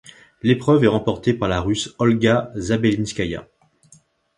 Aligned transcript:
L'épreuve 0.41 0.83
est 0.83 0.87
remportée 0.87 1.31
par 1.35 1.47
la 1.47 1.61
Russe 1.61 1.93
Olga 1.99 2.51
Zabelinskaïa. 2.55 3.47